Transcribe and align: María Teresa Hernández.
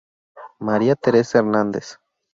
María 0.57 0.95
Teresa 0.95 1.37
Hernández. 1.37 1.99